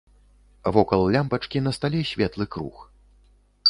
[0.77, 2.85] Вокал лямпачкі на стале светлы круг.